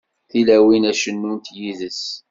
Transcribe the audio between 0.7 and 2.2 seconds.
ad cennunt yid-s.